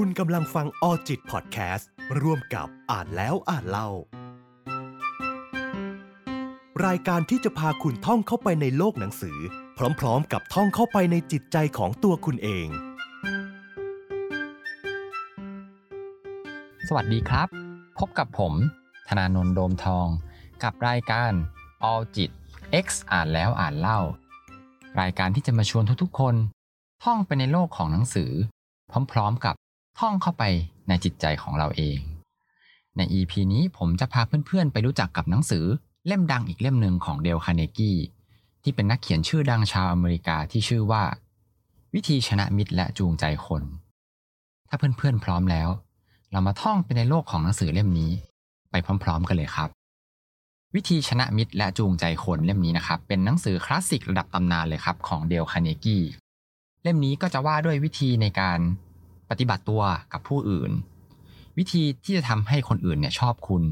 [0.00, 1.88] คุณกำลังฟังออจิตพอดแคสต์
[2.22, 3.88] ร่วมกับอ่านแล้วอ่านเล่า
[6.86, 9.38] รายการที่จะพาคุณท่องเข้าไปในโลกหนังสือ
[10.00, 12.68] พร้อมๆ กับท่องเข้าไปในจิตใจของตัวคุณเอง
[16.88, 17.48] สวัสดีครับ
[17.98, 18.54] พบกับผม
[19.08, 20.08] ธนาโนนโดมทอง
[20.62, 21.32] กับรายการ
[21.90, 22.30] All จิต
[22.84, 24.00] X อ่านแล้วอ่านเล่า
[25.00, 26.34] รายการที่จะมาชวนทุกๆคน
[27.04, 28.30] ท่องไปในโลกของหนังสือ
[29.12, 29.56] พร้อมๆกับ
[30.02, 30.44] ท่องเข้าไป
[30.88, 31.98] ในจิตใจของเราเอง
[32.96, 35.64] ใน EP นี้ผมจะพาเพื่อนๆ ไปรู้จักกับหนังสือ
[36.06, 37.96] เล่มดังอีกเล่มหนึ่งของเดลคาเนกี้
[38.62, 41.04] ที่เป็นนักเขียนชื่อดังชาวอเมริกาที่ชื่อว่า
[41.94, 43.62] วิธีชนะมิตรและจูงใจคน
[44.68, 45.68] ถ้าเพื่อนๆพร้อมแล้ว
[46.32, 48.12] เรามาท่องไปในโลกของหนังสือเล่มนี้
[48.70, 49.68] ไปพร้อม ๆ กันเลยครับ
[50.74, 56.02] วิธีชนะมิตรและจูงใจคนเล่มนี้นะครับ เป็นหนังสือคลาสสิกระดับตำนานเลยครับของเดลคาเนกี้
[56.82, 58.60] เล่มนี้ก็จะว่าด้วยวิธีในการ
[59.30, 59.82] ปฏิบัติตัว
[60.12, 60.70] กับผู้อื่น
[61.58, 63.62] วิธีที่จะทำให้คนอื่นเนี่ยชอบคุณ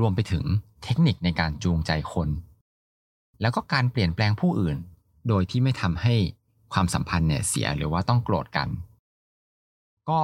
[0.00, 0.44] รวมไปถึง
[0.84, 2.28] เทคนิคในการจูงใจคน
[3.40, 4.76] แล้วก็การเปลี่ยนแปลงผู้อื่น
[5.28, 6.14] โดยที่ไม่ทำให้
[6.72, 8.68] ความสัมพันธ์เนี่ยเสียหรือว่าต้องโกรธกัน
[10.08, 10.20] ก็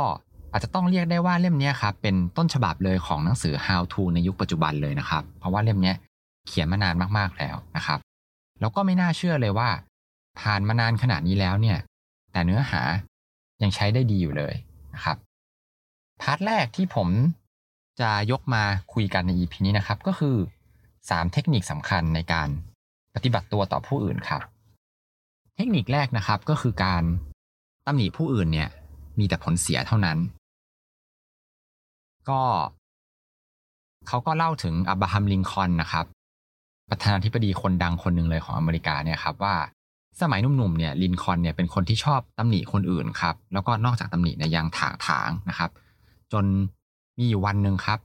[0.52, 5.92] อาจจะต้องเรียกได้ว่าเล่มนี้ครับเป็นต้นฉบับเลยของหนังสือ How to ในยุคปัจจุบันเลยนะครับ เพราะว่าเล่มนี้
[6.48, 7.98] เขียนมานานมากๆแล้วนะครับ
[8.60, 9.69] แล้วก็ไม่น่าเชื่อเลยว่า
[10.41, 11.78] ผ่านมานานขนาดนี้แล้วเนี่ย
[12.32, 12.82] แต่เนื้อหา
[13.62, 14.55] ยังใช้ได้ดีอยู่เลย
[14.94, 15.16] นะครับ
[16.22, 17.08] พาร์ทแรกที่ผม
[18.00, 20.36] จะยกมาคุยกันใน EP นี้นะครับ ก็คือ
[20.84, 22.48] 3 เทคนิคสำคัญในการ
[23.14, 24.42] ปฏิบัติตัวต่อผู้อื่นครับ
[25.56, 27.02] เทคนิคแรกนะครับก็คือการ
[27.86, 28.69] ตำหนิผู้อื่นเนี่ย
[29.19, 30.19] มีแต่ผลเสียเท่านั้น
[32.28, 32.41] ก็
[34.08, 36.06] เขาก็เล่าถึงอับราฮัมลิงคอนนะครับ
[36.91, 39.54] ประธานาธิบดีคนดังคนหนึ่งเลยของอเมริกาเนี่ยครับว่า
[40.20, 45.70] สมัยหนุ่มๆเนี่ยลินคอนเนี่ยเป็นคนที่ชอบตำหนิคนอื่นครับแล้วก็นอกจากตำหนิเนี่ยยังถางถางนะครับ
[46.32, 46.44] จน
[47.19, 47.98] มีอยู่วันหนึ่งครับ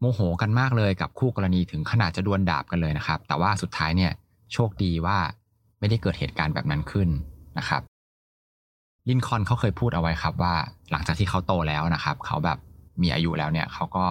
[0.00, 4.12] โมโหกันมากเลยกับคู่กรณีถึงขนาดจะดวลดาบกันเลยนะครับ แต่ว่าสุดท้ายเนี่ย
[4.52, 5.18] โชคดีว่า
[5.78, 7.08] ไม่ได้เกิดเหตุการณ์แบบนั้นขึ้น
[7.58, 7.82] นะครับ
[9.08, 10.54] ลินคอนเขาเคยพูดเอาไว้ครับว่า
[10.90, 12.58] หลังจากที่เขาโตแล้วนะครับ เขาแบบ
[13.02, 14.04] มีอายุแล้วเนี่ยเขาก็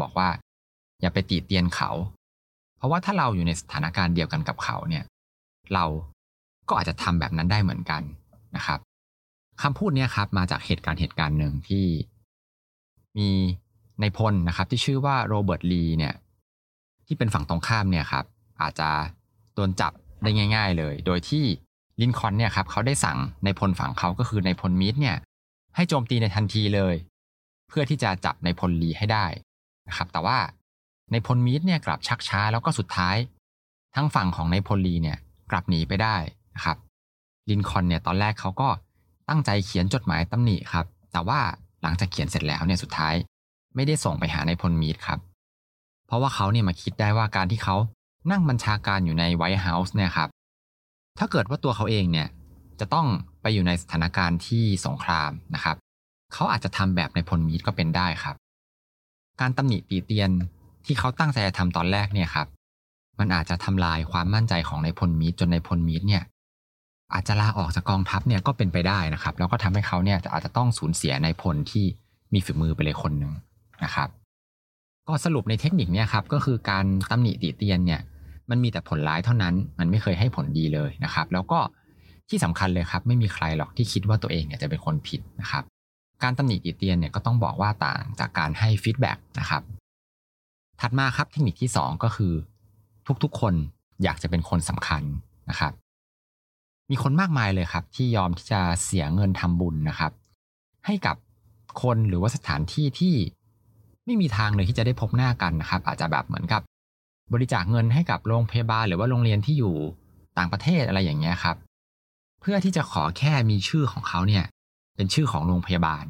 [0.00, 0.28] บอกว่า
[1.00, 1.90] อย่าไปตีเตียนเขา
[2.78, 5.04] เพราะว่าถ้าเราอยู่ในสถานการณ์เดียวกันกับเขาเนี่ย
[5.74, 5.84] เรา
[6.68, 8.02] ก็อาจจะทำแบบนั้นได้เหมือนกัน
[8.56, 8.78] นะครับ
[9.62, 11.86] คำพูดนี้ครับมาจากเหตุการณ์เหตุการณ์หนึ่งที่
[13.18, 13.30] มี
[14.00, 16.14] ในพลนะครับที่ชื่อว่าโรเบิร์ตลีเนี่ย
[17.06, 18.24] ที่เป็นฝั่งตรงข้ามเนี่ยครับ
[18.62, 18.90] อาจจะ
[19.54, 19.92] โดนจับ
[20.22, 21.44] ได้ง่าย ๆ เลย โดยที่
[22.00, 25.16] ลินคอนเนี่ยครับเขาได้สั่งในพลฝั่งเขาก็คือในพลมิดเนี่ย
[25.76, 26.94] ให้โจมตีในทันทีเลย
[27.68, 29.26] เพื่อที่จะจับในพลลีให้ได้
[29.88, 30.38] นะครับ แต่ว่า
[31.12, 33.16] ในพลมิดเนี่ยกลับชักช้าแล้วก็สุดท้าย
[33.94, 35.18] ทั้งฝั่งของในพลลีเนี่ย
[35.50, 36.16] กลับหนีไปได้
[36.54, 36.76] นะครับ
[37.50, 38.68] ลินคอนเนี่ยตอนแรกเขาก็
[39.28, 41.40] ตั้งใจเขียนจดหมายตำหนิครับ แต่ว่า
[41.82, 43.14] หลังจากเขียนเสร็จแล้วเนี่ยสุดท้าย
[43.74, 45.18] ไม่ได้ส่งไปหาในพลมีดครับ
[46.06, 47.76] เพราะว่าเขาเนี่ยมาคิดได้ว่าการที่เขา
[48.30, 50.28] นั่งบัญชาการอยู่ในไวท์เฮาส์เนี่ยครับ
[51.18, 52.28] ถ้าเกิดว่าตัวเขาเองเนี่ย
[52.80, 53.06] จะต้อง
[53.42, 55.76] ไปอยู่ในสถานการณ์ที่สงครามนะครับ
[56.32, 58.36] เขาอาจจะทำแบบในพลมีดก็เป็นได้ครับ
[59.40, 60.30] การตำหนิตีเตียน
[60.84, 62.46] ที่เขาตั้งใจจะทำตอนแรกเนี่ยครับ
[63.18, 66.22] มันอาจจะทำลายความมั่นใจของในพลมีดจนในพลมีดเนี่ย
[67.14, 71.84] อาจจะลาออกจากกองทัพเนี่ยก็เป็นไปได้นะครับแล้วก็ทำให้เขาเนี่ยอาจจะต้องสูญเสียในพลที่
[72.32, 73.32] มีฝีมือไปเลยคนหนึ่ง
[73.84, 74.08] นะครับ
[75.08, 78.00] ก็สรุปในเทคนิคเนี่ยครับก็คือการตำหนิติเตียนเนี่ย
[78.50, 81.58] มันมีแต่ผลร้ายเท่านั้น มันไม่เคยให้ผลดีเลยนะครับ แล้วก็
[82.28, 85.64] ที่สำคัญเลยครับ ไม่มีใครหรอกที่คิดว่าตัวเองเนี่ยจะเป็นคนผิดนะครับ
[86.22, 89.62] การตำหนิติเตียนเนี่ยก็ต้องบอกว่าต่างจากการให้ feedback นะครับ
[90.80, 92.32] ถัดมาครับเทคนิคที่ 2 ก็คือ
[93.22, 93.54] ทุกๆคน
[94.02, 95.02] อยากจะเป็นคนสำคัญ
[95.50, 95.72] นะครับ
[96.90, 100.12] มีคนมากมายเลยครับ ที่ยอมที่จะเสียเงินทำบุญนะครับ
[100.86, 101.16] ให้กับ
[101.82, 103.14] คนหรือว่าสถานที่ที่
[104.04, 106.62] ไม่มีทางเลยที่จะได้พบหน้ากันนะครับ อาจจะแบบเหมือนกับ
[107.32, 109.74] บริจาคเงินให้กับโรงพยาบาลหรือว่าโรงเรียนที่อยู่
[110.38, 111.56] ต่างประเทศอะไรอย่างเงี้ยครับ
[112.40, 114.44] เพื่อที่จะขอแค่มีชื่อของเขาเนี่ย
[114.96, 116.04] เป็นชื่อของโรงพยาบาล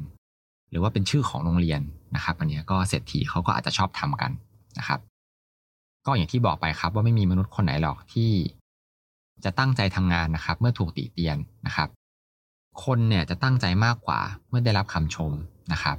[0.69, 1.81] หรือว่าเป็นชื่อของโรงเรียน
[2.15, 4.31] นะครับ อันนี้ก็เศรษฐีเขาก็อาจจะชอบทำกัน
[4.77, 4.99] นะครับ
[6.05, 8.31] ก็อย่างที่บอกไปครับว่าไม่มีมนุษย์คนไหนหรอกที่
[9.43, 11.89] จะตั้งใจทำงานนะครับ เมื่อถูกติเตียนนะครับ
[12.83, 15.31] คนเนี่ยจะตั้งใจมากกว่าเมื่อได้รับคำชม
[15.73, 15.97] นะครับ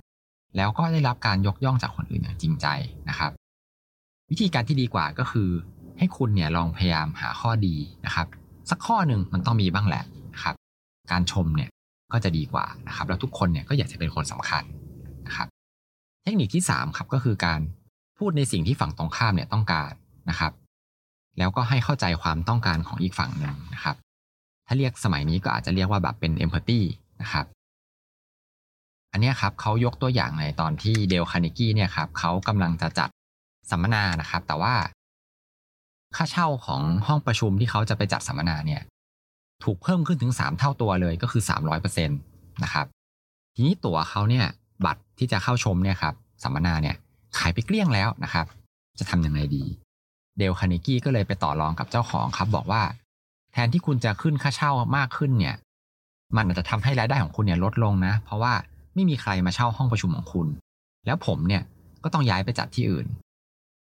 [0.57, 2.67] แล้วก็ได้รับการยกย่องจากคนอื่นอย่างจริงใจ
[3.09, 3.31] นะครับ
[4.31, 5.49] วิธีการที่ดีกว่าก็คือ
[5.99, 8.27] ให้คุณเนี่ยลองพยายามหาข้อดีนะครับ
[8.71, 10.05] สักข้อหนึ่งมันต้องมีบ้างแหละ
[10.35, 10.55] นะครับ
[11.11, 11.71] การชมเนี่ย
[12.13, 14.65] ก็จะดีกว่านะครับ แล้วทุกคนเนี่ยก็อยากจะเป็นคนสำคัญ
[15.27, 15.49] นะครับ
[16.23, 17.61] เทคนิคที่3ครับก็คือการ
[18.19, 19.93] พูดในสิ่งที่ฝั่งตรงข้ามเนี่ยต้องการ
[20.31, 20.53] นะครับ
[21.39, 23.97] แล้วก็ให้เข้าใจความต้องการของอีกฝั่งหนึ่งนะครับ
[24.67, 26.81] ถ้าเรียกสมัยนี้ก็อาจจะเรียกว่าแบบเป็นเอมพัตตี
[27.23, 27.51] นะครับอ
[29.13, 33.09] อันนี้ครับเขายกตัวอย่างในตอนที่เดลคานิกี้เนี่ยครับเขากำลังจะจัด
[33.71, 34.75] สัมมนานะครับ แต่ว่า
[36.17, 38.83] ค่าเช่าของห้องประชุมที่เขาจะไปจัดสัมมนาเนี่ย
[39.65, 41.43] ถูกเพิ่มขึ้นถึง 3 เท่าตัวเลยก็คือ
[41.83, 42.87] 300%นะครับ
[43.55, 44.47] ทีนี้ตั๋วเขาเนี่ย
[44.85, 46.97] บัตรที่จะเข้าชมเนี่ยครับสัมมนาเนี่ย
[47.39, 48.47] ขายไปเกลี้ยงแล้วนะครับ
[48.99, 49.65] จะทำยังไงดี
[50.39, 52.83] เดลคานิกี้ก็เลยไปต่อรองกับเจ้าของครับ บอกว่า
[53.53, 55.57] แทนที่คุณจะขึ้นค่าเช่ามากขึ้นเนี่ย
[56.37, 58.53] มันอาจจะทำให้รายได้ของคุณเนี่ยลดลงนะ เพราะว่า
[58.95, 60.47] ไม่มีใครมาเช่าห้องประชุมของคุณ
[61.07, 61.63] แล้วผมเนี่ย
[62.05, 63.07] ก็ต้องย้ายไปจัดที่อื่น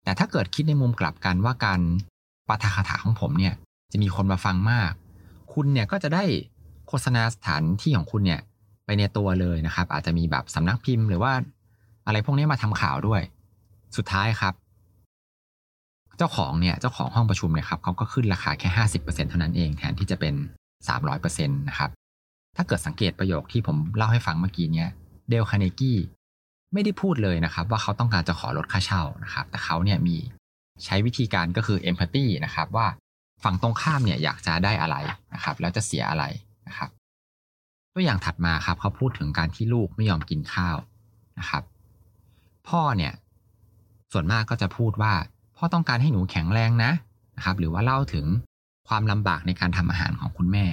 [0.04, 1.80] แต่ถ้าเกิดคิดในมุมกลับกันว่าการ
[2.48, 3.54] ปาฐกถาของผมเนี่ย
[3.92, 4.92] จะมีคนมาฟังมาก
[5.54, 6.24] คุณเนี่ยก็จะได้
[6.88, 8.42] โฆษณาสถานที่ของคุณเนี่ย
[8.86, 11.34] ไปในตัวเลยนะครับ อาจจะมีแบบสำนักพิมพ์หรือว่า
[12.06, 13.22] อะไรพวกนี้มาทำข่าวด้วย
[13.98, 14.54] สุดท้ายครับ
[16.22, 20.36] จ้าของเนี่ยเจ้าของห้องประชุมเนี่ยครับเขาก็ขึ้นราคาแค่ห้าสิบเปอร์เซ็นเท่านั้นเองแทนที่จะเป็น
[20.88, 21.90] สามร้อยเปอร์เซ็นต์นะครับ
[22.56, 24.90] ถ้าเกิดสังเกตประโยคที่ผมเล่าให้ฟังเมื่อกี้เนี่ย
[25.30, 25.98] เดลคาเนกี้
[26.74, 30.18] ไม่ได้พูดเลยนะครับ ว่าเขาต้องการจะขอลดค่าเช่านะครับ แต่เขาเนี่ยมี
[30.86, 32.88] ใช้วิธีการก็คือเอมพัตตีนะครับว่า
[33.44, 34.96] ฝั่งตรงข้ามเนี่ยอยากจะได้อะไร
[35.34, 36.24] นะครับ แล้วจะเสียอะไร
[36.68, 36.90] นะครับ
[37.94, 40.78] ตัวอย่างถัดมาครับเขาพูดถึงการที่ลูกไม่ยอมกินข้าว
[41.40, 41.64] นะครับ
[42.70, 43.14] พ่อเนี่ย
[44.12, 45.14] ส่วนมากก็จะพูดว่า
[45.64, 46.92] พ่อต้องการให้หนูแข็งแรงนะ
[47.38, 48.26] นะครับ หรือว่าเล่าถึง
[48.88, 50.66] ความลำบากในการทำอาหารของคุณแม่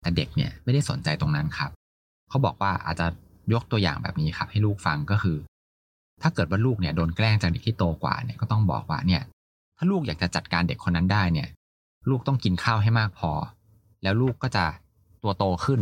[0.00, 1.70] แต่เด็กเนี่ยไม่ได้สนใจตรงนั้นครับ
[2.28, 3.06] เขาบอกว่าอาจจะ
[3.52, 5.36] ยกตัวอย่างแบบนี้ครับ ให้ลูกฟังก็คือ
[6.22, 9.22] ถ้าเกิดว่าลูกเนี่ยโดนแกล้งจากเด็กที่โตกว่าเนี่ยก็ต้องบอกว่าเนี่ย
[9.76, 11.48] ถ้าลูกอยากจะจัดการเด็กคนนั้นได้เนี่ย
[12.08, 13.30] ลูกต้องกินข้าวให้มากพอ
[14.02, 14.64] แล้วลูกก็จะ
[15.22, 15.80] ตัวโตขึ้น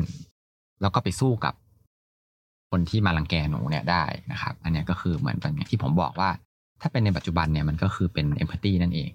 [0.80, 1.54] แล้วก็ไปสู้กับ
[2.70, 6.30] คนที่มาลังแกหนูเนี่ยได้นะครับ อันนี้ก็คือเหมือนอย่างที่ผมบอกว่า
[6.80, 9.10] ถ้าเป็นในปัจจุบันเนี่ยมันก็คือเป็นเอมพัตตีนั่นเอง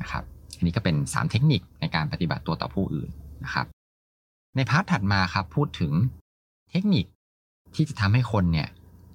[0.00, 0.24] นะครับ
[0.56, 3.10] อันนี้ก็เป็น 3 เทคนิคในการปฏิบัติตัวต่อผู้อื่น
[3.44, 3.66] นะครับ
[4.56, 5.92] ในพาร์ทถัดมาครับพูดถึง
[6.70, 7.04] เทคนิค
[7.74, 8.68] ที่จะทำให้คนเนี่ย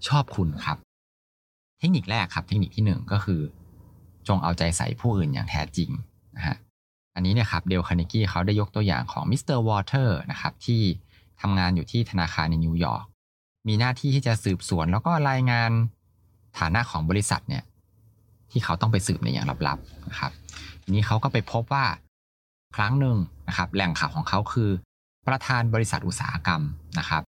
[0.07, 0.78] ชอบคุณครับ
[1.80, 3.42] เทคนิคแรกครับ เทคนิคที่หนึ่งก็คือ
[4.28, 5.90] จงเอาใจใส่ผู้อื่นอย่างแท้จริง
[6.38, 6.56] นะฮะ
[7.16, 10.81] อันนี้เนี่ยครับเดลคาเนกี้เขาได้ยกตัวอย่างของมิสเตอร์วอเตอร์นะครับที่
[11.42, 13.06] ทำงานอยู่ที่ธนาคารในนิวยอร์ก
[13.68, 15.72] มีหน้าที่ที่จะสืบสวนแล้วก็รายงาน
[16.60, 17.63] ฐานะของบริษัทเนี่ย
[18.51, 20.31] ที่เขาต้องไปสืบในอย่างลับๆนะครับ
[20.84, 21.86] ทีนี้เขาก็ไปพบว่า
[22.75, 23.18] ครั้งหนึ่ง
[23.48, 24.69] นะครับ แหล่งข่าวของเขาคือ
[25.28, 26.62] ประธานบริษัทอุตสาหกรรม
[27.00, 27.24] นะครับ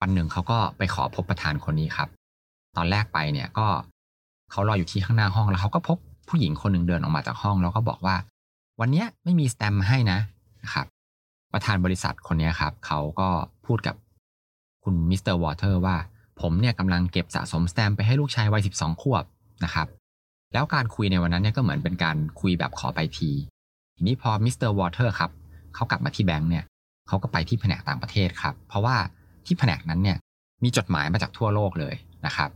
[0.00, 2.08] วันหนึ่งเขาก็ไปขอพบประธานคนนี้ครับ
[2.76, 3.66] ตอนแรกไปเนี่ยก็
[4.50, 5.98] เขารออยู่ที่ข้างหน้าห้องแล้วเขาก็พบ
[6.28, 8.16] ผู้หญิงคนหนึ่งเดินออกมาจากห้อง แล้วก็บอกว่า
[8.80, 10.18] วันนี้ไม่มีแสตมป์ให้นะ
[10.62, 10.86] นะครับ
[11.52, 13.28] ประธานบริษัทคนนี้ครับเขาก็
[13.66, 13.96] พูดกับ
[14.84, 15.96] คุณมิสเตอร์วอเตอร์ว่า
[16.40, 19.24] ผมเนี่ยกำลังเก็บสะสมแสตมป์ไปให้ลูกชายวัยสิบสองขวบ
[19.64, 19.86] นะครับ
[20.52, 23.30] แล้วการคุยในวันนั้นเนี่ยก็เหมือนเป็นการคุยแบบขอไปที
[23.96, 25.30] ทีนี้พอมิสเตอร์วอเตอร์ครับ
[25.74, 26.64] เขากลับมาที่แบงก์เนี่ย
[27.08, 28.96] เขาก็ไปที่แผนกต่างประเทศครับ เพราะว่า
[29.46, 30.16] ที่แผนกนั้นเนี่ย
[30.62, 31.94] มีจดหมายมาจากทั่วโลกเลย
[32.26, 32.50] นะครับ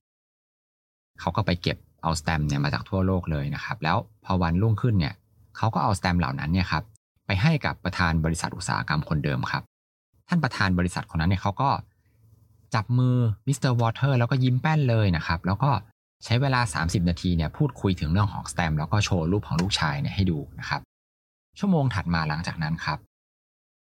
[1.21, 5.15] เขาก็ไปเก็บเอาแสตมป์เนี่ยมาจากทั่วโลกเลยนะครับ แล้วพอวันรุ่งขึ้นเนี่ย
[5.57, 6.85] เขาก็เอาแสตมป์เหล่านั้นเนี่ยครับ
[7.27, 9.63] ไปให้กับประธานบริษัทอุตสาหกรรมคนเดิมครับ
[10.29, 11.71] ท่านประธานบริษัทคนนั้นเนี่ยเขาก็
[12.75, 13.17] จับมือ
[13.47, 15.71] มิสเตอร์วอเตอร์แล้วก็ยิ้มแป้นเลยนะครับ แล้วก็
[16.25, 20.81] ใช้เวลา 30 นาทีเนี่ยพูดคุยถึงเรื่องของแสตมป์แล้วก็โชว์รูปของลูกชายเนี่ยให้ดูนะครับ
[21.59, 22.99] ชั่วโมงถัดมาหลังจากนั้นครับ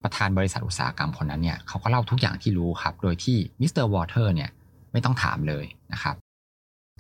[0.03, 4.51] ประธานบริษัทอุตสาหกรรมคนนั้นเนี่ยเขาก็เล่าทุกอย่างที่รู้ครับ โดยที่มิสเตอร์วอเตอร์เนี่ย
[4.93, 6.17] ไม่ต้องถามเลยนะครับ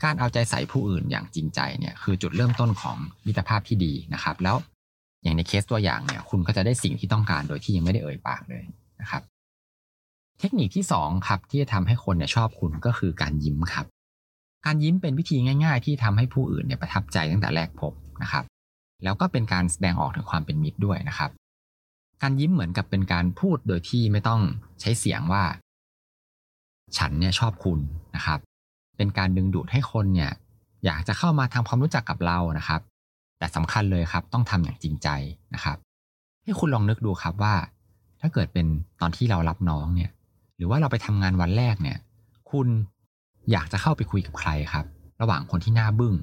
[0.04, 4.56] การเอาใจใส่ผู้อื่นอย่างจริงใจเนี่ยคือจุดเริ่มต้นของมิตรภาพที่ดีนะครับ แล้ว
[5.22, 8.64] อย่างในเคสตัวอย่างเนี่ย คุณก็จะได้สิ่งที่ต้องการโดยที่ยังไม่ได้เอ่ยปากเลย
[9.00, 9.22] นะครับ
[10.38, 13.86] เทคนิคที่2ครับที่จะทำให้คนเนี่ยชอบคุณก็คือการยิ้มครับ
[14.64, 17.92] การยิ้มเป็นวิธีง่าย ๆ ที่ทำให้ผู้อื่นเนี่ยประทับใจตั้งแต่แรกพบ
[18.22, 18.44] นะครับ
[19.04, 21.30] แล้วก็เป็นการแสดงออกถึงความเป็นมิตรด้วยนะครับ
[22.22, 24.40] การยิ้มเหมือนกับเป็นการพูดโดยที่ไม่ต้อง
[24.80, 25.44] ใช้เสียงว่า
[26.96, 27.78] ฉันเนี่ยชอบคุณ
[28.16, 28.38] นะครับ
[28.96, 30.32] เป็นการดึงดูดให้คนเนี่ย
[30.84, 32.80] อยากจะเข้ามาทำความรู้จักกับเรานะครับ
[33.38, 35.08] แต่สำคัญเลยครับต้องทำอย่างจริงใจ
[35.54, 35.76] นะครับ
[36.44, 37.54] ให้คุณลองนึกดูครับว่า
[38.20, 38.66] ถ้าเกิดเป็น
[39.00, 40.10] ตอนที่เรารับน้องเนี่ย
[40.56, 41.98] หรือว่าเราไปทำงานวันแรกเนี่ย
[42.50, 42.66] คุณ
[43.50, 44.86] อยากจะเข้าไปคุยกับใครครับ
[45.20, 46.14] ระหว่างคนที่หน้าบึ้ง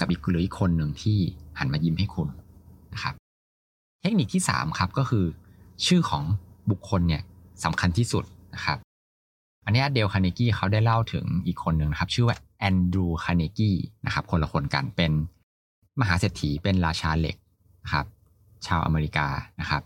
[0.00, 1.18] กับอีกหรืออีกคนหนึ่งที่
[1.58, 2.28] หันมายิ้มให้คุณ
[2.94, 3.14] นะครับ
[4.00, 5.24] เทคนิคที่3ครับก็คือ
[5.86, 6.24] ชื่อของ
[6.70, 7.22] บุคคลเนี่ย
[7.64, 8.24] สำคัญที่สุด
[8.54, 8.78] นะครับ
[9.64, 13.76] อันนี้เดลคาเนกี้เขาได้เล่าถึงอีกคนหนึ่งนะครับ ชื่อว่าแอนดรูคาเนกี้
[14.06, 15.12] นะครับ คนละคนกันเป็น
[16.00, 17.36] มหาเศรษฐีเป็นราชาเหล็ก
[17.84, 18.06] นะครับ
[18.66, 19.26] ชาวอเมริกา
[19.60, 19.82] นะครับ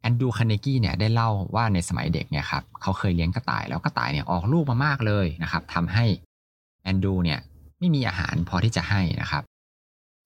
[0.00, 6.04] แอนดรูคาเนกี้เนี่ยได้เล่าว่าในสมัยเด็กเนี่ยครับเขาเคยเลี้ยงกระต่ายแล้วกระต่ายเนี่ยออกลูกมามากเลยนะครับทำให้
[6.82, 7.40] แอนดูเนี่ย
[7.78, 9.42] ไม่มีอาหารพอที่จะให้นะครับ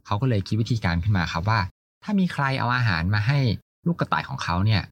[0.06, 1.60] เขาก็เลยคิดวิธีการขึ้นมาครับว่า
[2.02, 3.38] ถ้ามีใครเอาอาหารมาให้
[3.86, 4.82] ลูกกระต่ายของเขาเนี่ย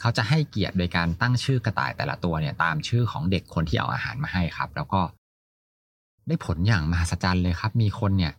[0.00, 5.00] เขาจะให้เกียรติโดยการตั้งชื่อกระต่ายแต่ละตัวเนี่ยตามชื่อของเด็กคนที่เอาอาหารมาให้ครับ แล้วก็
[6.26, 8.32] ได้ผลอย่างมหัศจรรย์เลยครับ มีคนเนี่ย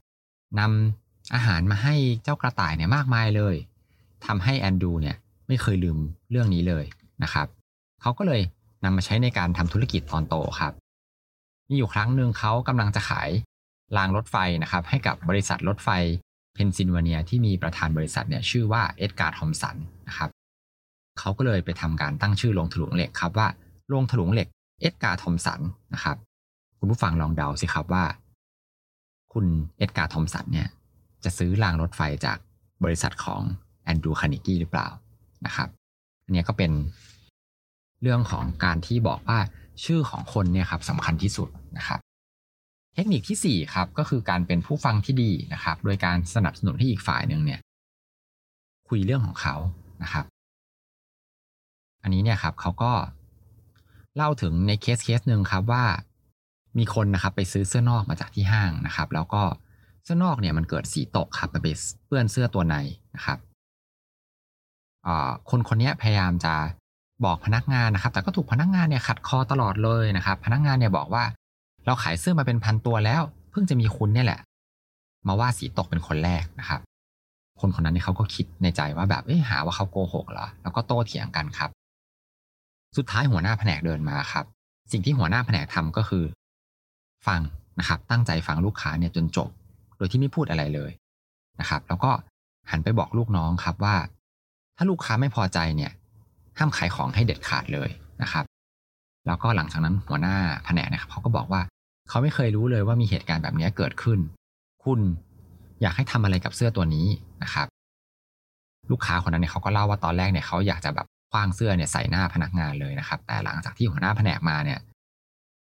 [0.59, 3.55] นำอาหารมาให้เจ้ากระต่ายเนี่ยมากมายเลย
[4.25, 5.15] ทำให้แอนดูเนี่ย
[5.49, 5.97] ไม่เคยลืม
[6.31, 6.85] เรื่องนี้เลย
[7.23, 7.47] นะครับ
[8.01, 8.41] เขาก็เลย
[8.83, 10.73] นำมาใช้ในการทำธุรกิจตอนโตครับ
[11.69, 13.29] มีอยู่ครั้งหนึ่งเขากำลังจะขาย
[13.97, 15.89] รางรถไฟนะครับ ให้กับบริษัทรถไฟ
[16.53, 19.75] เพนซิลเวเนียที่มีประธานบริษัทเนี่ยชื่อว่าเอ็ดการ์ทอมสัน
[20.07, 20.29] นะครับ
[21.19, 23.47] เขาก็เลยไปทำการตั้งชื่อโรงถลุงเหล็กครับว่า
[23.89, 24.47] โรงถลุงเหล็ก
[24.81, 25.59] เอ็ดการ์ทอมสัน
[25.93, 26.17] นะครับ
[26.77, 28.05] คุณผู้ฟังลองเดาสิครับว่า
[29.33, 29.45] คุณ
[29.77, 30.67] เอ็ดการ์ทอมสันเนี่ย
[31.23, 32.37] จะซื้อรางรถไฟจาก
[32.83, 33.41] บริษัทของ
[33.83, 34.87] แอนดรูคานิกี้หรือเปล่า
[35.45, 35.69] นะครับ
[36.23, 36.71] อันนี้ก็เป็น
[38.01, 39.39] เรื่องของการที่บอกว่า
[39.85, 41.99] ชื่อของคนเนี่ยครับสำคัญที่สุดนะครับ
[42.95, 47.59] เทคนิคที่4ครับก็คือการเป็นผู้ฟังที่ดีนะครับ โดยการสนับสนุนให้อีกฝ่ายหนึ่งเนี่ย
[48.89, 49.55] คุยเรื่องของเขา
[50.03, 50.25] นะครับ
[52.03, 52.91] อันนี้เนี่ยครับเขาก็
[54.15, 55.85] เล่าถึงในเคสเคสหนึ่งครับว่า
[56.77, 59.43] มีคนนะครับไปซื้อเสื้อนอกมาจากที่ห้างนะครับ แล้วก็
[60.03, 61.67] เสื้อนอกเนี่ยมันเกิดสีตกครับมันไป
[62.07, 62.75] เปื้อนเสื้อตัวใน
[63.15, 63.37] นะครับ
[65.49, 66.53] คนคนนี้พยายามจะ
[67.25, 71.23] บอกพนักงานนะครับ แต่ก็ถูกพนักงานเนี่ยขัดคอตลอดเลยนะครับ พนักงานเนี่ยบอกว่า
[71.85, 74.39] เราขายเสื้อมาเป็นพันตัวแล้ว เพิ่งจะมีคุณเนี่ยแหละ
[75.27, 76.81] มาว่าสีตกเป็นคนแรกนะครับ
[77.59, 81.69] คนคนนั้นเนี่ยเขาก็คิดในใจว่าแบบเอ้หาว่าเขาโกหกเหรอแล้วก็โต้เถียงกันครับ
[82.97, 84.45] สุดท้ายหัวหน้าแผนกเดินมาครับ
[84.91, 86.23] สิ่งที่หัวหน้าแผนกทำก็คือ
[87.27, 87.41] ฟัง
[87.79, 89.49] นะครับ ตั้งใจฟังลูกค้าเนี่ยจนจบ
[89.97, 90.91] โดยที่ไม่พูดอะไรเลย
[91.59, 92.11] นะครับ แล้วก็
[92.71, 93.95] หันไปบอกลูกน้องครับว่า
[94.81, 95.91] ถ้าลูกค้าไม่พอใจเนี่ย
[96.57, 97.89] ห้ามขายของให้เด็ดขาดเลย
[98.21, 98.45] นะครับ
[99.27, 101.61] แล้วก็หลังจากนั้นหัวหน้าแผนกนะครับเขาก็บอกว่า
[102.09, 104.19] เขาไม่เคยรู้เลยว่ามีเหตุการณ์แบบนี้เกิดขึ้น
[104.83, 104.99] คุณ
[105.81, 107.07] อยากให้ทำอะไรกับเสื้อตัวนี้
[107.43, 107.67] นะครับ
[108.91, 114.79] ลูกค้าคนนั้นเนี่ยเขาก็เล่าว่าตอนแรกเนี่ยเขาอยากจะแบบคว้างเสื้อเนี่ยใส่หน้าพนักงานเลยนะครับ แต่หลังจากที่หัวหน้าแผนกมาเนี่ย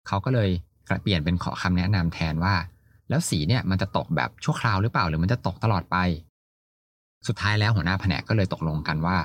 [0.07, 0.49] เขาก็เลย
[1.03, 2.55] เปลี่ยนเป็นขอคำแนะนำแทนว่า
[3.09, 5.97] แล้วสีเนี่ยมันจะตกแบบชั่วคราวหรือเปล่าหรือมันจะตกตลอดไป
[7.27, 9.17] สุดท้ายแล้วหัวหน้าแผนกก็เลยตกลงกันว่า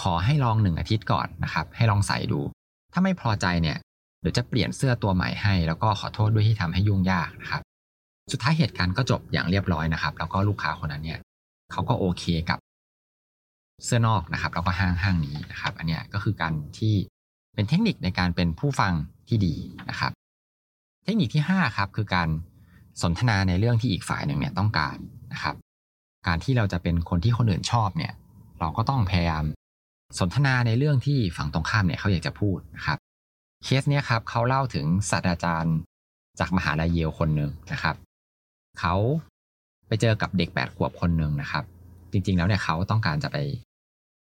[0.00, 2.40] ขอให้ลองหนึ่งอาทิตย์ก่อนนะครับ ให้ลองใส่ดู
[2.92, 3.76] ถ้าไม่พอใจเนี่ย
[4.20, 7.62] เดี๋ยวจะเปลี่ยนเสื้อตัวใหม่ให้ แล้วก็ขอโทษด้วยที่ทำให้ยุ่งยากนะครับ
[8.32, 11.20] สุดท้ายเหตุการณ์ก็จบอย่างเรียบร้อยนะครับ แล้วก็ลูกค้าคนนั้นเนี่ย
[11.72, 12.58] เขาก็โอเคกับ
[13.84, 16.94] เสื้อนอกนะครับ แล้วก็ห้างห้างนี้นะครับ อันนี้ก็คือการที่
[17.54, 18.92] เป็นเทคนิคในการเป็นผู้ฟัง
[19.28, 19.54] ที่ดี
[19.90, 20.12] นะครับ
[21.04, 22.28] เทคนิคที่5ครับคือการ
[23.02, 24.96] สนทนาในเรื่องที่อีกฝ่ายหนึ่งเนี่ยต้องการ
[25.32, 25.54] นะครับ
[26.26, 28.12] การที่เราจะเป็นคนที่คนอื่นชอบเนี่ย
[28.60, 29.44] เราก็ต้องพยายาม
[30.18, 32.98] สนทนาในเรื่องที่ฝั่งตรงข้ามเนี่ยเขาอยากจะพูดนะครับ
[33.64, 35.76] เคสเนี้ยครับเขาเล่าถึงศาสตราจารย์
[36.38, 37.96] จากมหาลัยเยลคนหนึ่งนะครับ
[38.80, 38.94] เขา
[39.86, 41.64] ไปเจอกับเด็กแปดขวบคนหนึ่งนะครับ
[42.12, 43.36] จริง ๆ แล้วเนี่ยเขาต้องการจะไป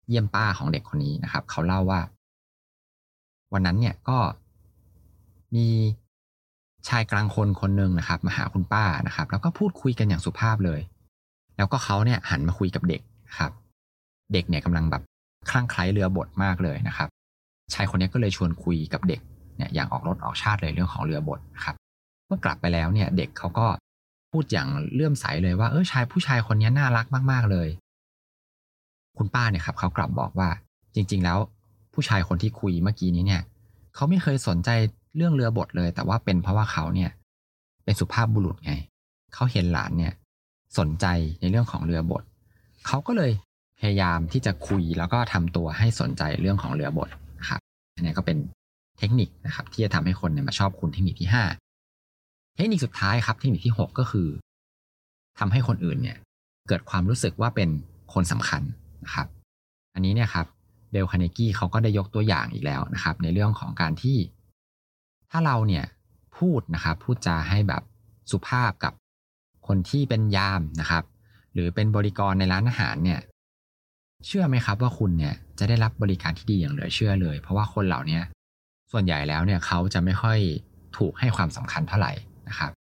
[0.09, 2.01] เยี่ยมป้าของเด็กคนนี้นะครับ เขาเล่าว่า
[3.53, 4.19] วันนั้นเนี่ยก็
[5.55, 5.69] มี
[6.89, 10.81] ชายกลางคนคนหนึ่งนะครับ มาหาคุณป้านะครับ แล้วก็พูดคุยกันอย่างสุภาพเลย
[11.57, 13.01] แล้วก็เขาเนี่ยหันมาคุยกับเด็ก
[13.39, 13.53] ครับ
[14.33, 15.03] เด็กเนี่ยกำลังแบบ
[15.51, 17.09] คลั่งไคล้เรือบทมากเลยนะครับ
[17.75, 19.21] ชายคนนี้ก็เลยชวนคุยกับเด็ก
[19.57, 21.77] เนี่ยอย่างออกรถออกชาติเลยเรื่องของเรือบทครับ
[22.27, 23.67] เมื่อกลับไปแล้วเนี่ยเด็กเขาก็
[24.31, 27.69] พูดอย่างเลื่อมใสเลยว่าเออชายผู้ชายคนนี้น่ารักมากๆเลย
[29.17, 30.49] คุณป้าเนี่ยครับเขากลับบอกว่า
[30.95, 31.39] จริง ๆ แล้ว
[31.95, 33.43] ผู้ชายคนที่คุยเมื่อกี้นี้เนี่ย
[33.95, 34.71] เขาไม่เคยสนใจ
[35.17, 37.11] เรื่องเรือบทเลย แต่ว่าเป็นเพราะว่าเขาเนี่ย
[37.85, 38.73] เป็นสุภาพบุรุษไง
[39.35, 40.13] เขาเห็นหลานเนี่ย
[40.79, 41.07] สนใจ
[41.41, 42.23] ในเรื่องของเรือบท
[42.87, 43.33] เขาก็เลย
[43.79, 47.09] พยายามที่จะคุยแล้วก็ทำตัวให้สนใจเรื่องของเรือบท
[47.49, 47.61] ครับ
[47.95, 48.39] อันนี้ก็เป็น
[48.99, 51.31] เทคนิคนะครับที่จะทำให้คนเนี่ยมาชอบคุณเทคนิคที่
[51.93, 54.29] 5 เทคนิคสุดท้ายครับเทคนิคที่ 6 ก็คือ
[55.39, 56.17] ทำให้คนอื่นเนี่ย
[56.69, 57.69] เกิดความรู้สึกว่าเป็น
[58.15, 58.63] คนสำคัญ
[59.05, 59.27] นะครับ
[59.95, 60.47] อันนี้เนี่ยครับ
[60.93, 64.19] เดลคาเนกี้เขาก็ได้ยกตัวอย่างอีกแล้วนะครับ ในเรื่องของการที่
[65.31, 65.85] ถ้าเราเนี่ย
[66.39, 67.83] พูดนะครับพูดจาให้แบบ
[68.31, 68.93] สุภาพกับ
[69.67, 71.05] คนที่เป็นยามนะครับ
[71.55, 73.21] หรือเป็นบริกรในร้านอาหารเนี่ย
[74.27, 78.21] เชื่อไหมครับว่าคุณเนี่ยจะได้รับบริการที่ดีอย่างเหลือเชื่อเลย เพราะว่าคนเหล่านี้
[78.93, 80.39] ส่วนใหญ่แล้วเนี่ยเขาจะไม่ค่อย
[80.99, 82.13] ถูกให้ความสำคัญเท่าไหร่
[82.49, 82.73] นะครับ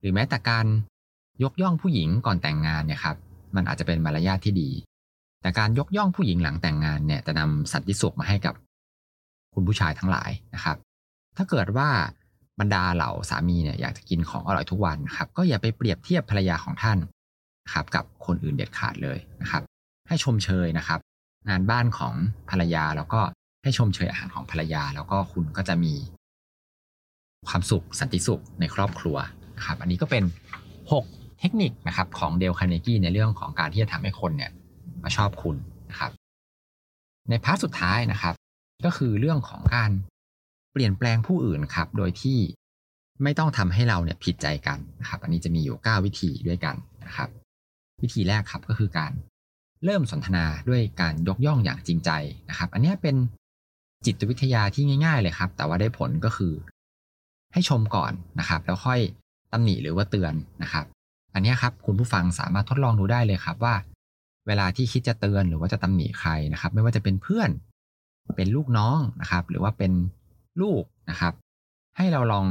[0.00, 0.66] หรือแม้แต่การ
[1.42, 3.16] ยกย่องผู้หญิงก่อนแต่งงานเนี่ยครับ
[3.56, 4.70] มันอาจจะเป็นมารยาทที่ดี
[5.42, 8.54] แต่การยกย่องผู้หญิงหลังแต่งงานเนี่ยจะนำสันติสุขมาให้กับ
[9.54, 10.76] คุณผู้ชายทั้งหลายนะครับ
[11.36, 11.88] ถ้าเกิดว่า
[12.60, 16.98] บรรดาเหล่าสามีเนี่ยอยากจะกินของอร่อยทุกวันครับก็อย่าไปเปรียบเทียบภรรยาของท่าน
[17.72, 19.62] ครับกับคนอื่นเด็ดขาดเลยนะครับ
[20.08, 21.00] ให้ชมเชยนะครับ
[21.48, 22.14] งานบ้านของ
[22.50, 23.20] ภรรยาแล้วก็
[23.62, 25.94] ให้ชมเชยอาหารของภรรยา แล้วก็คุณก็จะมี
[27.48, 29.16] ความสุขสันติสุขในครอบครัว
[29.56, 30.24] นะครับอันนี้ก็เป็น
[30.80, 34.50] 6 เทคนิคนะครับของเดลคาเนกี้ในเรื่องของการที่จะทำให้คนเนี่ย
[35.02, 35.56] มาชอบคุณ
[35.90, 36.10] นะครับ
[37.28, 38.34] ใน part สุดท้ายนะครับ
[38.84, 39.90] ก็คือเรื่องของการ
[40.76, 42.38] เปลี่ยนแปลงผู้อื่นครับ โดยที่
[43.22, 47.28] ไม่ต้องทำให้เราเนี่ยผิดใจกันนะครับ อันนี้จะมีอยู่ 9 วิธีด้วยกันนะครับ
[48.02, 49.12] วิธีแรกครับก็คือการ
[49.84, 52.10] เริ่มสนทนาด้วยการยกย่องอย่างจริงใจ
[52.48, 53.16] นะครับ อันนี้เป็น
[54.06, 56.52] จิตวิทยาที่ง่าย ๆ เลยครับ แต่ว่าได้ผลก็คือ
[57.52, 59.00] ให้ชมก่อนนะครับ แล้วค่อย
[59.52, 60.86] ตำหนิหรือว่าเตือนนะครับ
[61.34, 63.74] อันนี้ครับคุณผู้ฟังสามารถทดลองดูได้เลยครับว่า
[64.46, 67.50] เวลาที่คิดจะเตือนหรือว่าจะตำหนิใครนะครับ ไม่ว่าจะเป็นเพื่อน
[68.36, 69.92] เป็นลูกน้องนะครับ หรือว่าเป็น
[70.62, 71.32] ลูกนะครับ
[71.96, 72.44] ให้เราลอง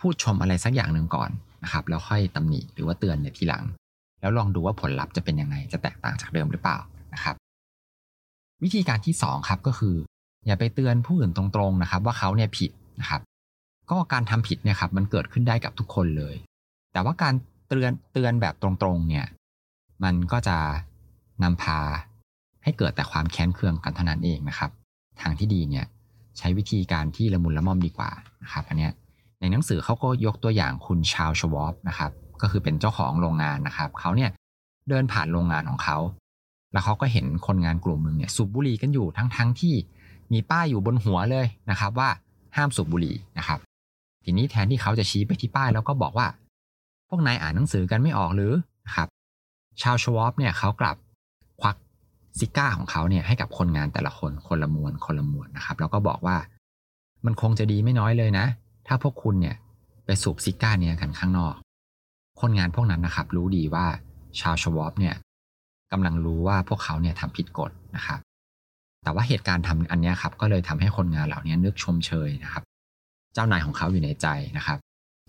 [0.00, 1.30] พูดชมอะไรสักอย่างหนึ่งก่อน
[1.64, 3.64] นะครับแล้วค่อยตำหนิหรือว่าเตือนในทีหลัง
[4.20, 6.78] แล้วลองดูว่าผลลัพธ์จะเป็นยังไงจะแตกต่างจากเดิมหรือเปล่า
[7.14, 7.34] นะครับ
[8.62, 9.96] วิธีการที่2ครับก็คือ
[10.46, 13.20] อย่าไปเตือนผู้อื่นตรงๆนะครับ ว่าเขาเนี่ยผิดนะครับ
[13.90, 16.34] ก็การทำผิดเนี่ยครับมันเกิดขึ้นได้กับทุกคนเลย
[16.92, 17.34] แต่ว่าการ
[17.68, 19.26] เตือนเตือนแบบตรงๆเนี่ย
[20.04, 20.58] มันก็จะ
[21.42, 21.80] นำพา
[22.62, 24.70] ให้เกิดแต่ความแค้นเคืองกันเท่านั้นเองนะครับ
[25.20, 25.86] ทางที่ดีเนี่ย
[26.38, 28.10] ใช้วิธีการที่ละมุนละม่อมดีกว่า
[28.42, 28.92] นะครับอันเนี้ย
[29.40, 32.10] ในหนังสือเขาก็ยกตัวอย่างคุณชาวชวอปนะครับ
[32.42, 34.30] ก็คือเป็นเจ้าของโรงงานนะครับเขาเนี่ย
[34.88, 35.98] เดินผ่านโรงงานของเขา
[36.72, 39.74] แล้วเขาก็เห็นคนงานกลุ่มหนึ่งเนี่ยสูบบุหรี่กันอยู่ทั้งๆทที่
[40.32, 42.08] มีป้ายอยู่บนหัวเลยนะครับว่า
[42.56, 43.58] ห้ามสูบบุหรี่นะครับ
[44.24, 46.26] ทีนี้แทนที่เขาจะชี้ไปที่ป้ายแล้วก็บอกว่า
[47.08, 48.52] พวกนายอ่านหนังสือกันไม่ออกหรือ
[48.94, 49.08] ครับ
[49.82, 50.96] ชาวชวอปเนี่ยเขากลับ
[51.60, 51.76] ควัก
[52.38, 56.36] ซิก้าของเขาเนี่ยให้กับคนงานแต่ละคนคนละมวนคนละมวนนะครับ แล้วก็บอกว่า
[57.24, 58.46] มันคงจะดีไม่น้อยเลยนะ
[58.86, 59.56] ถ้าพวกคุณเนี่ย
[60.04, 61.54] ไปสูบซิก้าเนี่ยกันข้างนอก
[62.40, 63.86] คนงานพวกนั้นนะครับ รู้ดีว่า
[64.40, 65.14] ชาวชวอปเนี่ย
[65.92, 68.20] กำลังรู้ว่าพวกเขาเนี่ยทำผิดกฎนะครับ
[69.02, 72.62] แต่ว่าเหตุการณ์ทำอันนี้ครับก็เลยทำให้คนงานเหล่านี้นึกชมเชยนะครับ
[73.34, 74.78] เจ้านายของเขาอยู่ในใจนะครับ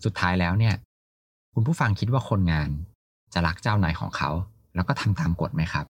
[0.04, 0.74] สุดท้ายแล้วเนี่ย
[1.54, 2.68] คุณผู้ฟังคิดว่าคนงาน
[3.34, 4.30] จะรักเจ้านายของเขา
[4.74, 5.86] แล้วก็ทำตามกฎไหมครับ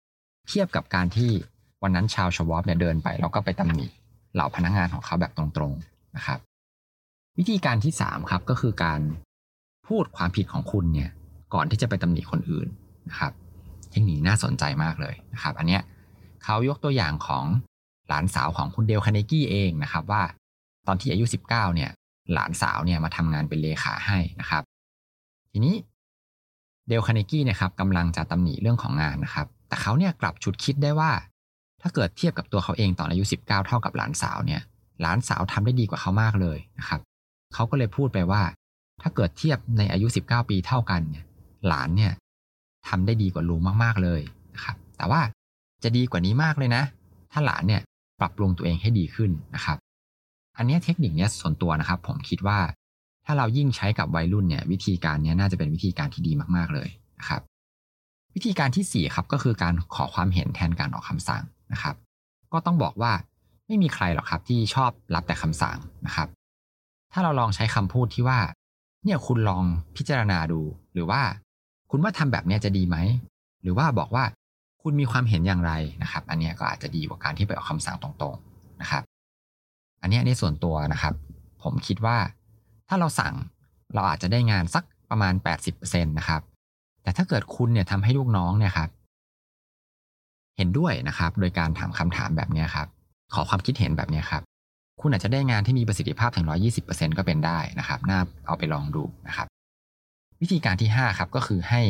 [0.47, 1.31] เทียบกับการที่
[1.83, 3.87] วันนั้นชาวชวอปเนี่ยเดินไปแล้วก็ไปตำหนิ
[4.33, 6.39] เหล่าพนักงานของเขาแบบตรงๆนะครับ
[7.37, 9.01] วิธีการที่3ครับก็คือการ
[9.87, 11.09] พูดความผิดของคุณเนี่ย
[11.53, 12.67] ก่อนที่จะไปตำหนิคนอื่น
[13.09, 13.31] นะครับ
[13.91, 15.81] เทคนิคน่าสนใจมากเลยนะครับ อันเนี้ย
[16.43, 17.45] เขายกตัวอย่างของ
[18.07, 20.23] หลานสาวของคุณเดลคาเนกี้เองนะครับว่า
[20.87, 21.91] ตอนที่อายุ 19เนี่ย
[22.33, 24.63] หลานสาวเนี่ยมาทำงานเป็นเลขาให้นะครับ
[25.51, 25.75] ทีนี้
[26.87, 31.11] เดลคาเนกี้เนี่ยครับกำลังจะตำหนิเรื่องของงานนะครับ แต่เขาเนี่ยกลับฉุดคิดได้ว่า
[31.81, 34.61] ถ้าเกิดเทียบกับตัวเขาเองตอนอายุ 19 เท่ากับหลานสาวเนี่ย
[35.01, 37.01] หลานสาวทำได้ดีกว่าเขามากเลยนะครับ
[37.53, 38.41] เขาก็เลยพูดไปว่า
[39.01, 41.25] ถ้าเกิดเทียบในอายุ 19 ปีเท่ากันเนี่ย
[41.67, 42.13] หลานเนี่ย
[42.87, 44.21] ทำได้ดีกว่าลุงมากๆเลย
[44.55, 45.21] นะครับแต่ว่า
[45.83, 46.83] จะดีกว่านี้มากเลยนะ
[47.31, 47.81] ถ้าหลานเนี่ย
[48.19, 49.77] ปรับปรุงตัวเองให้ดีขึ้นนะครับ
[50.57, 52.59] อันนี้เทคนิคเนี้ยส่วนตัวนะครับ ผมคิดว่า
[53.25, 57.41] ถ้าเรายิ่งใช้กับวัยรุ่นเนี่ย วิธีการนี้น่าจะเป็นวิธีการที่ดีมากๆเลยนะครับ
[58.35, 61.43] วิธีการที่ 4 ครับก็คือการขอความเห็นแทนการออกคำสั่ง
[61.73, 61.95] นะครับ
[62.53, 63.13] ก็ต้องบอกว่า
[63.67, 66.27] ไม่มีใครหรอกครับที่ชอบรับแต่คำสั่งนะครับ
[67.13, 68.39] ถ้าเราลองใช้คำพูดที่ว่า
[69.03, 69.63] เนี่ยคุณลอง
[69.95, 70.61] พิจารณาดู
[70.93, 71.21] หรือว่า
[71.91, 72.97] คุณว่าทำแบบนี้จะดีไหม
[73.61, 74.23] หรือว่าบอกว่า
[74.81, 75.71] คุณมีความเห็นอย่างไร
[76.03, 79.03] นะครับ อันนี้ก็อาจจะดีกว่าการที่ไปออกคำสั่งตรงๆนะครับ
[80.01, 81.13] อันนี้ในส่วนตัวนะครับ
[81.63, 82.17] ผมคิดว่า
[82.87, 83.33] ถ้าเราสั่ง
[83.93, 85.33] เราอาจจะได้งานสักประมาณ
[85.71, 86.41] 80%นะครับ
[87.05, 88.89] แต่ถ้าเกิดคุณเนี่ยทำให้ลูกน้องเนี่ยครับ
[90.57, 92.87] เห็นด้วยนะครับ โดยการถามคำถามแบบนี้ครับ
[93.33, 94.43] ขอความคิดเห็นแบบนี้ครับ
[95.01, 96.45] คุณอาจจะได้งานที่มีประสิทธิภาพถึง
[96.81, 99.47] 120%ก็เป็นได้นะครับ น่าเอาไปลองดูนะครับ
[100.41, 101.81] วิธีการที่ 5 ครับก็คือให้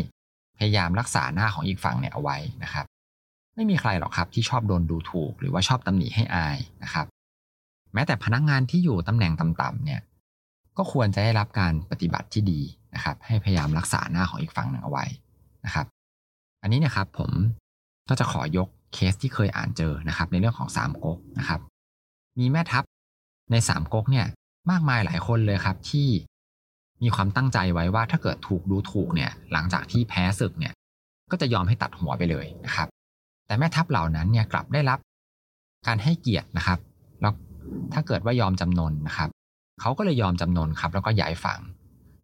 [0.58, 2.86] พยายามรักษาหน้าของอีกฝั่งเนี่ยเอาไว้นะครับ
[3.56, 7.06] ไม่มีใครหรอกครับที่ชอบโดนดูถูก หรือว่าชอบตำหนิให้อายนะครับ
[7.94, 10.02] แม้แต่พนักงานที่อยู่ตำแหน่งต่ำๆเนี่ย
[10.78, 12.62] ก็ควรจะได้รับการปฏิบัติที่ดี
[12.96, 15.06] นะครับให้พยายามรักษาหน้าของอีกฝั่งหนึ่งเอาไว้
[15.66, 15.86] นะครับ
[16.62, 17.32] อันนี้นะครับผม
[18.10, 21.60] ก็จะขอยกเคสที่เคยอ่านเจอนะครับ ในเรื่องของสามก๊กนะครับ
[22.40, 22.84] มีแม่ทัพ
[23.52, 24.26] ในสามก๊กเนี่ย
[24.72, 26.08] มากมายหลายคนเลยครับที่
[27.04, 30.74] มีความตั้งใจไว้ว่าถ้าเกิดถูกดูถูกเนี่ยหลังจากที่แพ้ศึกเนี่ย
[31.32, 32.88] ก็จะยอมให้ตัดหัวไปเลยนะครับ
[33.48, 35.00] แต่แม่ทัพเหล่านั้นเนี่ยกลับได้รับ
[35.88, 36.80] การให้เกียรตินะครับ
[37.22, 37.34] แล้ว
[37.94, 39.30] ถ้าเกิดว่ายอมจำนนนะครับ
[39.82, 41.60] เขาก็เลยยอมจำนนครับ แล้วก็ย้ายฝั่ง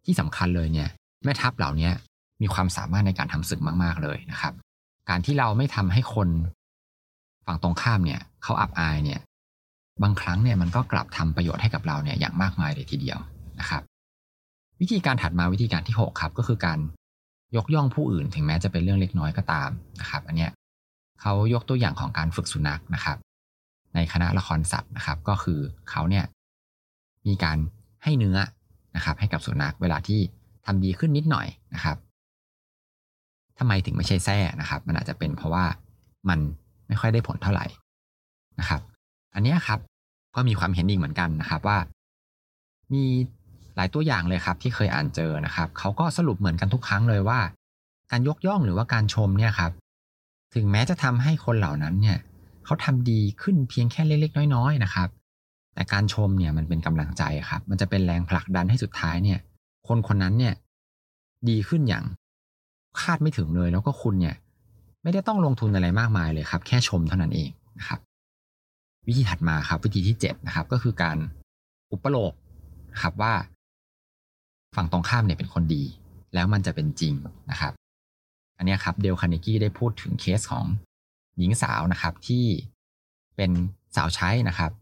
[0.04, 0.88] ที่สำคัญเลยเนี่ย
[1.24, 1.90] แม่ทัพเหล่านี้
[2.42, 4.54] มีความสามารถในการทำศึกมาก ๆเลยนะครับ
[5.08, 6.28] การที่เราไม่ทำให้คน
[7.46, 9.20] ฝั่งตรงข้ามเนี่ยเขาอับอายเนี่ย
[10.02, 13.18] บางครั้งเนี่ยมันก็กลับทำประโยชน์ให้กับเราเนี่ยอย่างมากมายเลยทีเดียว
[13.60, 13.82] นะครับ
[14.80, 16.78] วิธีการถัดมาวิธีการที่ 6 ครับก็คือการ
[17.56, 20.50] ยกย่องผู้อื่นถึงแม้จะเป็นเรื่องเล็กน้อยก็ตามนะครับ อันเนี้ย
[21.20, 23.18] เขายกตัวอย่างของการฝึกสุนัขนะครับ
[23.94, 25.60] ในคณะละครสัตว์นะครับ ก็คือ
[25.90, 26.24] เขาเนี่ย
[27.26, 27.58] มีการ
[28.02, 28.36] ให้เนื้อ
[28.96, 30.20] นะครับให้กับสุนัขเวลาที่
[30.66, 31.96] ทำดีขึ้นนิดหน่อยนะครับ
[33.58, 35.64] ทำไมถึงไม่ใช่แส้นะครับ มันอาจจะเป็นเพราะว่า
[36.28, 36.38] มัน
[36.88, 37.66] ไม่ค่อยได้ผลเท่าไหร่
[38.60, 38.80] นะครับ
[39.34, 39.80] อันนี้ครับ
[40.34, 41.78] ก็มีความเห็นอีกเหมือนกันนะครับว่า
[42.92, 43.04] มี
[43.76, 47.40] หลายตัวอย่างเลยครับ ที่เคยอ่านเจอนะครับเขาก็สรุปเหมือนกันทุกครั้งเลยว่า
[48.10, 49.72] การยกย่องหรือว่าการชมเนี่ยครับ
[50.54, 52.18] ถึงแม้จะทำให้คนเหล่านั้นเนี่ย
[52.64, 55.08] เขาทำดีขึ้นเพียงแค่เล็กๆน้อย ๆ นะครับ
[55.74, 59.38] แต่การชมเนี่ยมันเป็นกำลังใจครับ มันจะเป็นแรงผลักดันให้สุดท้ายเนี่ย
[59.88, 60.54] คนคนนั้นเนี่ย
[61.48, 62.04] ดีขึ้นอย่าง
[63.00, 64.36] คาดไม่ถึงเลย แล้วก็คุณเนี่ย
[65.02, 68.00] ไม่ได้ต้องลงทุนอะไรมากมายเลยครับ แค่ชมเท่านั้นเองนะครับ
[69.06, 71.16] วิธีถัดมาครับ วิธีที่เจ็ดนะครับ ก็คือการ
[71.92, 72.32] อุปโลก
[73.02, 73.34] ครับว่า
[74.76, 75.84] ฝั่งตรงข้ามเนี่ยเป็นคนดี
[76.34, 77.14] แล้วมันจะเป็นจริง
[77.50, 77.72] นะครับ
[78.58, 80.66] อันนี้ครับเดลคาเนกี้ได้พูดถึงเคสของ
[81.38, 82.44] หญิงสาวนะครับที่
[83.36, 83.50] เป็น
[83.96, 84.72] สาวใช้นะครับ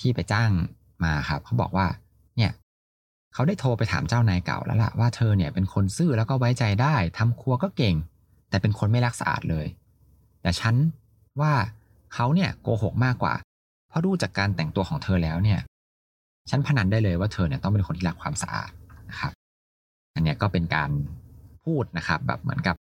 [0.00, 0.50] ที่ไปจ้าง
[1.04, 1.86] มาครับเขาบอกว่า
[2.36, 2.52] เนี่ย
[3.34, 7.94] เขาได้โทรไปถามเจ้านายเก่าแล้วล่ะว่าเธอเนี่ยเป็นคนซื่อแล้วก็ไว้ใจได้ทำครัวก็เก่ง
[8.50, 9.66] แต่เป็นคนไม่รักสะอาดเลย
[10.42, 10.74] แต่ฉัน
[11.40, 11.52] ว่า
[12.14, 13.34] เขาเนี่ยโกหกมากกว่า
[13.88, 15.60] เพราะดูจากการแต่งตัวของเธอแล้วเนี่ย
[16.50, 18.70] ฉันพนันได้เลยว่าเธอเนี่ยต้องเป็นคนที่รักความสะอาด
[19.10, 19.32] นะครับ
[20.14, 20.90] อันนี้ก็เป็นการ
[21.64, 22.76] พูดนะครับ แบบเหมือนกับ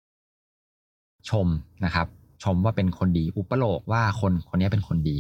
[1.29, 1.47] ชม
[1.85, 2.07] นะครับ
[2.43, 5.17] ชมว่าเป็นคนดีอุปโลกว่าคนคนนี้เป็นคนดี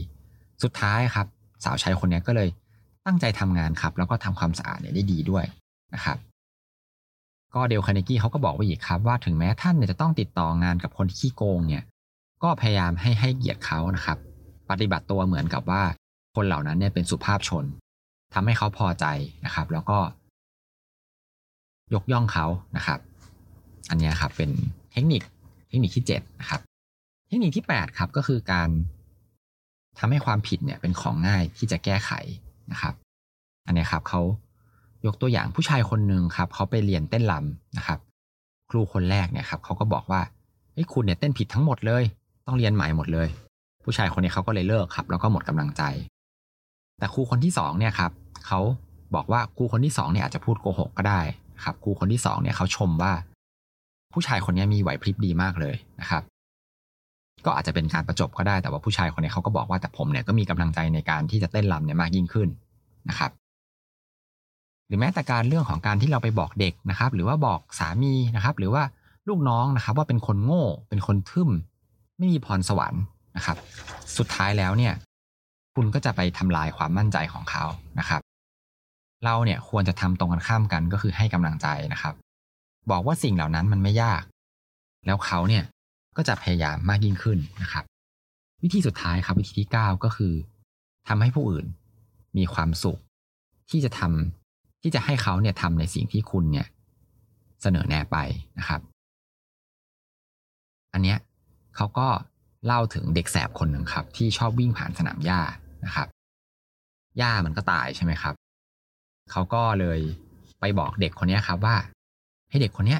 [0.63, 1.27] สุดท้ายครับ
[1.63, 2.49] สาวใช้คนนี้ก็เลย
[3.05, 5.45] ตั้งใจทำงานครับ แล้วก็ทำความสะอาดเนี่ยได้ดีด้วย
[5.93, 6.17] นะครับ
[7.55, 11.83] ก็เดลคาเนกี้เขาก็บอกไว้อีกครับ ว่าถึงแม้ท่านเนี่ยจะต้องติดต่องานกับคนที่ขี้โกงเนี่ย
[12.43, 14.17] ก็พยายามให้ให้เกียรติเขานะครับ
[14.69, 15.83] ปฏิบัติตัวเหมือนกับว่า
[16.35, 17.65] คนเหล่านั้นเนี่ยเป็นสุภาพชน
[18.33, 19.05] ทำให้เขาพอใจ
[19.45, 19.99] นะครับ แล้วก็
[21.93, 22.45] ยกย่องเขา
[22.77, 22.99] นะครับ
[23.89, 24.49] อันนี้ครับเป็น
[24.91, 25.21] เทคนิค
[25.69, 26.61] เทคนิคที่7นะครับ
[27.27, 28.69] เทคนิคที่8ครับก็คือการ
[29.99, 32.11] ทำให้ความผิดเนี่ยเป็นของง่ายที่จะแก้ไข
[32.71, 32.93] นะครับ
[33.65, 34.21] อันนี้ครับเขา
[35.05, 37.99] ยกตัวอย่างผู้ชายคนหนึ่งครับเขาไปเรียนเต้นรำนะครับ
[38.69, 40.21] ครูคนแรกเนี่ยครับเขาก็บอกว่า
[40.73, 42.03] เฮ้คุณเนี่ยเต้นผิดทั้งหมดเลย
[42.47, 43.27] ต้องเรียนใหม่หมดเลย
[43.83, 45.83] ผู้ชายคนนี้เขาก็เลยเลิกครับ แล้วก็หมดกำลังใจ
[46.97, 48.11] แต่ครูคนที่สองเนี่ยครับ
[48.47, 48.59] เขา
[49.15, 51.21] บอกว่าครูคนที่สองเนี่ยอาจจะพูดโกหกก็ได้
[51.63, 53.13] ครับครูคนที่สองเนี่ยเขาชมว่า
[54.13, 56.23] ผู้ชายคนนี้มีไหวพริบดีมากเลยนะครับ
[57.45, 62.49] ก็อาจจะเป็นการประจบก็ได้แต่ว่าผู้ชายคนนี้เขาก็บอกว่าแต่ผมเนี่ยก็มีกำลังใจในการที่จะเต้นรำเนี่ยมากยิ่งขึ้น
[63.09, 63.31] นะครับ
[64.87, 68.83] หรือแม้แต่การเรื่องของการที่เราไปบอกเด็กนะครับ หรือว่าบอกสามีนะครับ หรือว่า
[69.29, 71.49] ลูกน้องนะครับ ว่าเป็นคนโง่ เป็นคนทึ่ม
[72.17, 73.03] ไม่มีพรสวรรค์
[73.37, 73.57] นะครับ
[74.17, 74.93] สุดท้ายแล้วเนี่ย
[75.75, 77.65] คุณก็จะไปทำลายความมั่นใจของเขา
[77.99, 78.21] นะครับ
[79.25, 82.13] เราเนี่ยควรจะทำตรงกันข้ามกันก็คือให้กำลังใจนะครับ
[82.91, 84.23] บอกว่าสิ่งเหล่านั้นมันไม่ยาก
[85.05, 85.63] แล้วเขาเนี่ย
[86.21, 87.83] ก็จะพยายามมากยิ่งขึ้นนะครับ
[88.63, 90.33] วิธีสุดท้ายครับวิธีที่ 9 ก็คือ
[91.07, 91.65] ทำให้ผู้อื่น
[92.37, 92.99] มีความสุข
[93.69, 96.67] ที่จะทำที่จะให้เขาเนี่ยทำในสิ่งที่คุณเนี่ย
[97.61, 98.17] เสนอแนะไป
[98.59, 98.81] นะครับ
[100.93, 101.17] อันเนี้ย
[101.75, 102.07] เขาก็
[102.65, 105.41] เล่าถึงเด็กแสบคนหนึ่งครับ ที่ชอบวิ่งผ่านสนามหญ้า
[105.85, 106.07] นะครับ
[107.17, 108.35] หญ้ามันก็ตายใช่ไหมครับ
[109.31, 109.99] เขาก็เลย
[110.59, 111.75] ไปบอกเด็กคนนี้ครับว่า
[112.49, 112.97] ให้เด็กคนนี้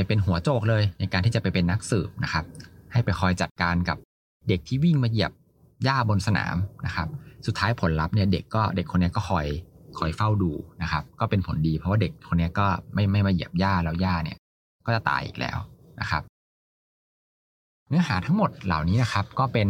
[0.00, 2.44] ไปเป็นหัวโจกเลย ในการที่จะไปเป็นนักสืบนะครับ
[2.92, 3.98] ให้ไปคอยจัดการกับ
[4.48, 5.32] เด็กที่วิ่งมาเหยียบ
[5.84, 7.08] หญ้าบนสนามนะครับ
[7.46, 9.46] สุดท้ายผลลัพธ์เนี่ยเด็กก็เด็กคนนี้ก็คอย
[9.98, 14.38] คอยเฝ้าดูนะครับ ก็เป็นผลดีเพราะว่าเด็กคนนี้ก็ไม่ไม่มาเหยียบหญ้าแล้วหญ้าเนี่ย
[14.86, 15.58] ก็จะตายอีกแล้ว
[16.00, 16.22] นะครับ
[17.88, 19.68] เนื้อหาทั้งหมดเหล่านี้นะครับ ก็เป็น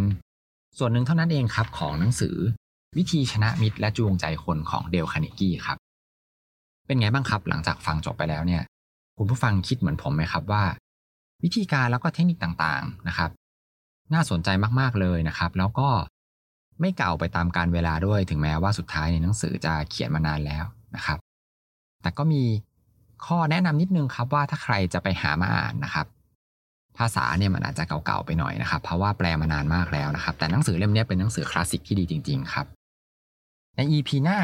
[0.79, 2.37] ส่วนหนึ่งเท่านั้นเองครับของหนังสือ
[2.97, 5.79] วิธีชนะมิตรและจูงใจคนของเดลคาเนกี้ครับ
[6.87, 8.63] เป็นไงบ้างครับหลังจากฟังจบไปแล้วเนี่ย
[9.23, 10.65] คุณผู้ฟังคิดเหมือนผมไหมครับว่า
[11.45, 13.31] วิธีการแล้วก็เทคนิคต่างๆนะครับ
[14.15, 14.49] น่าสนใจ
[14.81, 15.89] มากๆเลยนะครับ แล้วก็
[16.81, 20.65] ไม่เก่าไปตามการเวลาด้วยถึงแม้ว่าสุดท้ายในหนังสือจะเขียนมานานแล้ว
[20.97, 21.19] นะครับ
[22.03, 22.43] แต่ก็มี
[23.27, 26.07] ข้อแนะนำนิดนึงครับว่าถ้าใครจะไปหามาอ่านนะครับ
[26.99, 32.67] ภาษาเนี่ยมันอาจจะเก่าๆไปหน่อยนะครับ เพราะว่าแปลมานานมากแล้วนะครับ แต่หนังสือเล่มนี้เป็นหนังสือคลาสสิกที่ดีจริง ๆ ครับ
[33.77, 34.39] ใน EP หน้า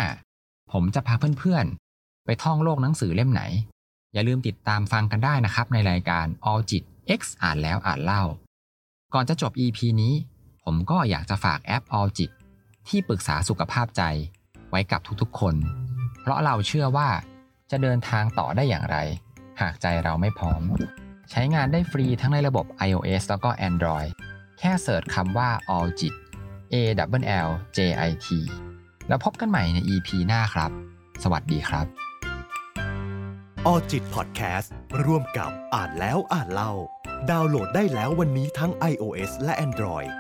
[0.73, 3.45] ผมจะพาเพื่อนๆ ไปท่องโลกหนังสือเล่มไหน
[4.17, 6.83] อย่าลืมติดตามฟังกันได้นะครับในรายการ All จิต
[7.19, 8.23] X อ่านแล้วอ่านเล่า
[9.15, 10.15] ก่อนจะจบ EP นี้
[10.65, 12.31] ผมก็อยากจะฝากแอป All จิต
[12.89, 14.03] ที่ปรึกษาสุขภาพใจ
[14.71, 15.55] ไว้กับทุกๆคน
[16.21, 17.09] เพราะเราเชื่อว่า
[17.71, 18.97] จะเดินทางต่อได้อย่างไร
[19.61, 20.63] หากใจเราไม่พร้อม
[21.31, 24.11] ใช้งานได้ฟรีทั้งในระบบ iOS แล้วก็ Android
[24.59, 26.15] แค่เสิร์ชคำว่า All จิต
[26.73, 26.75] A
[27.21, 28.27] W L J I T
[29.09, 30.71] แล้วพบกันใหม่ใน EP หน้าครับ
[31.23, 31.87] สวัสดีครับ
[33.67, 34.73] ออจิตพอดแคสต์
[35.05, 36.73] ร่วมกับอ่านแล้วอ่านเล่า
[37.31, 40.11] ดาวน์โหลดได้แล้ววันนี้ทั้ง iOS และ Android